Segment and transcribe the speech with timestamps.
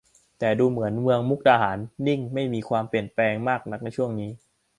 [0.39, 4.09] แต่ดูเหมือนเมืองมุกดาหารนิ่งไม่มีความเปลี่ยนแปลงมากนักในช่วง